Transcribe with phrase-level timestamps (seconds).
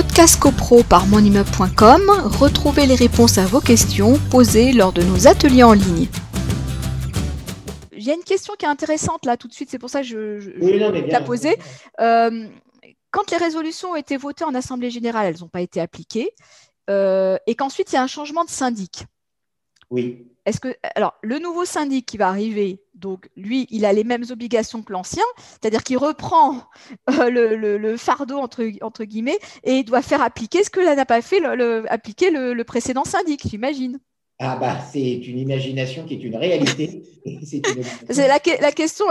[0.00, 2.02] Podcast CoPro par monimmeuble.com,
[2.38, 6.06] retrouvez les réponses à vos questions posées lors de nos ateliers en ligne.
[7.90, 10.02] Il y a une question qui est intéressante là tout de suite, c'est pour ça
[10.02, 11.56] que je, je, la poser.
[12.00, 12.46] Euh,
[13.10, 16.30] quand les résolutions ont été votées en Assemblée générale, elles n'ont pas été appliquées,
[16.88, 19.04] euh, et qu'ensuite il y a un changement de syndic.
[19.90, 20.26] Oui.
[20.48, 24.24] Est-ce que alors le nouveau syndic qui va arriver, donc lui, il a les mêmes
[24.30, 26.62] obligations que l'ancien, c'est-à-dire qu'il reprend
[27.10, 31.20] euh, le, fardeau entre, entre guillemets et il doit faire appliquer ce que n'a pas
[31.20, 34.00] fait le, appliquer le, précédent syndic, j'imagine.
[34.38, 37.02] Ah bah c'est une imagination qui est une réalité.
[37.42, 37.60] c'est
[38.28, 39.06] la, la, question.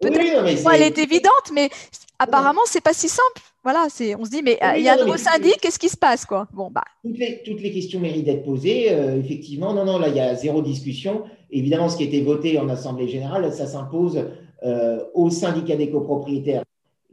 [0.00, 1.70] Peut-être elle est évidente, mais
[2.18, 3.42] apparemment c'est pas si simple.
[3.64, 5.96] Voilà, c'est, on se dit, mais il y a un nouveau syndic, qu'est-ce qui se
[5.96, 6.46] passe quoi?
[6.52, 6.84] Bon, bah.
[7.02, 8.92] toutes, les, toutes les questions méritent d'être posées.
[8.92, 11.22] Euh, effectivement, non, non, là, il y a zéro discussion.
[11.50, 14.22] Évidemment, ce qui a été voté en Assemblée générale, ça s'impose
[14.64, 16.62] euh, au syndicat des copropriétaires,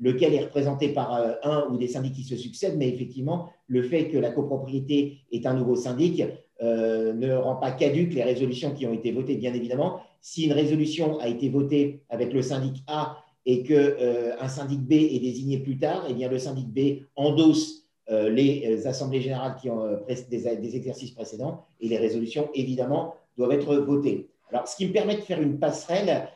[0.02, 2.78] lequel est représenté par euh, un ou des syndics qui se succèdent.
[2.78, 6.22] Mais effectivement, le fait que la copropriété est un nouveau syndic
[6.64, 10.02] ne rend pas caduques les résolutions qui ont été votées, bien évidemment.
[10.22, 14.94] Si une résolution a été votée avec le syndic A et qu'un euh, syndic B
[14.94, 19.56] est désigné plus tard, eh bien, le syndic B endosse euh, les euh, assemblées générales
[19.60, 24.30] qui ont des, exercices précédents et les résolutions, évidemment, doivent être votées.
[24.50, 26.28] Alors, ce qui me permet de faire une passerelle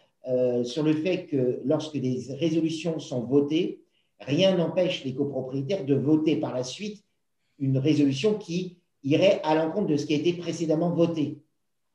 [0.64, 3.81] sur le fait que lorsque des résolutions sont votées,
[4.20, 7.03] rien n'empêche les copropriétaires de voter par la suite
[7.59, 11.38] une résolution qui irait à l'encontre de ce qui a été précédemment voté.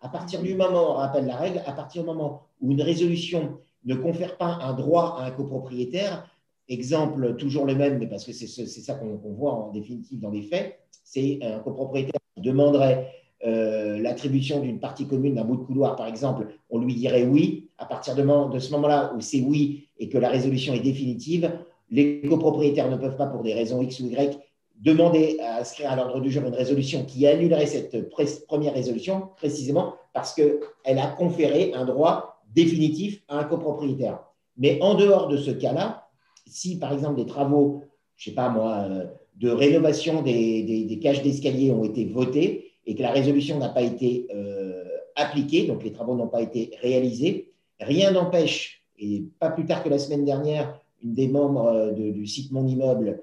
[0.00, 3.58] À partir du moment, on rappelle la règle, à partir du moment où une résolution
[3.84, 6.28] ne confère pas un droit à un copropriétaire.
[6.68, 10.42] Exemple toujours le même, mais parce que c'est ça qu'on voit en définitive dans les
[10.42, 13.08] faits, c'est un copropriétaire qui demanderait
[13.44, 17.68] euh, l'attribution d'une partie commune d'un bout de couloir, par exemple, on lui dirait oui.
[17.78, 21.50] À partir de, de ce moment-là où c'est oui et que la résolution est définitive,
[21.90, 24.38] les copropriétaires ne peuvent pas, pour des raisons X ou Y,
[24.76, 28.10] demander à inscrire à l'ordre du jour une résolution qui annulerait cette
[28.46, 34.20] première résolution, précisément parce qu'elle a conféré un droit définitif à un copropriétaire.
[34.56, 36.08] Mais en dehors de ce cas-là,
[36.46, 37.84] si par exemple des travaux,
[38.16, 39.06] je ne sais pas moi, euh,
[39.36, 44.26] de rénovation des, cages d'escalier ont été votés et que la résolution n'a pas été
[44.34, 44.84] euh,
[45.16, 49.88] appliquée, donc les travaux n'ont pas été réalisés, rien n'empêche, et pas plus tard que
[49.88, 53.22] la semaine dernière, une des membres euh, du site Mon Immeuble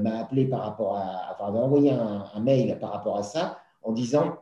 [0.00, 3.58] m'a appelé par rapport à, enfin, m'a envoyé un, un, mail par rapport à ça
[3.82, 4.36] en disant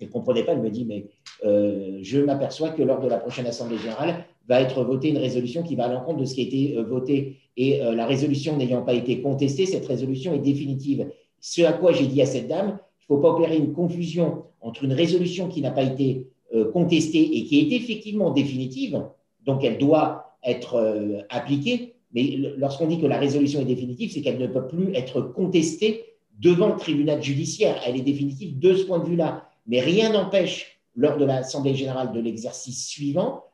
[0.00, 1.06] elle ne comprenait pas, elle me dit, mais
[1.44, 5.62] euh, je m'aperçois que lors de la prochaine Assemblée générale, va être votée une résolution
[5.62, 7.36] qui va à l'encontre de ce qui a été euh, voté.
[7.56, 11.06] Et euh, la résolution n'ayant pas été contestée, cette résolution est définitive.
[11.40, 14.44] Ce à quoi j'ai dit à cette dame, il ne faut pas opérer une confusion
[14.60, 16.26] entre une résolution qui n'a pas été
[16.72, 19.04] contestée et qui est effectivement définitive,
[19.46, 24.38] donc elle doit être appliquée, mais lorsqu'on dit que la résolution est définitive, c'est qu'elle
[24.38, 26.04] ne peut plus être contestée
[26.40, 27.80] devant le tribunal judiciaire.
[27.86, 32.12] Elle est définitive de ce point de vue-là mais rien n'empêche, lors de l'Assemblée générale
[32.12, 33.44] de l'exercice suivant,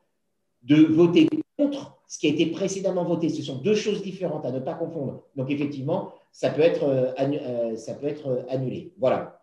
[0.62, 1.28] de voter
[1.59, 3.28] contre ce qui a été précédemment voté.
[3.28, 5.25] Ce sont deux choses différentes à ne pas confondre.
[5.37, 8.93] Donc effectivement, ça peut être, euh, euh, ça peut être euh, annulé.
[8.99, 9.38] Voilà.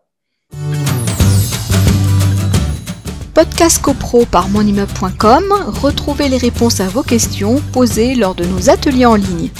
[3.34, 5.44] Podcast CoPro par monimmeuble.com,
[5.80, 9.50] retrouvez les réponses à vos questions posées lors de nos ateliers en ligne.